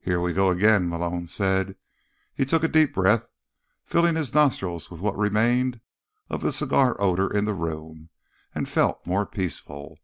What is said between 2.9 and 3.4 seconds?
breath,